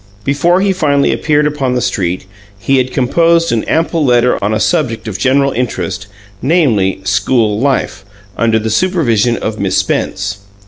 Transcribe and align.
Before 0.23 0.61
he 0.61 0.73
finally 0.73 1.11
appeared 1.13 1.45
upon 1.45 1.75
the 1.75 1.79
street, 1.79 2.25
he 2.57 2.77
had 2.79 2.91
composed 2.91 3.51
an 3.51 3.63
ample 3.65 4.03
letter 4.03 4.43
on 4.43 4.51
a 4.51 4.59
subject 4.59 5.07
of 5.07 5.19
general 5.19 5.51
interest, 5.51 6.07
namely 6.41 7.01
"School 7.03 7.59
Life", 7.59 8.03
under 8.35 8.57
the 8.57 8.71
supervision 8.71 9.37
of 9.37 9.59
Miss 9.59 9.77
Spencer. 9.77 10.37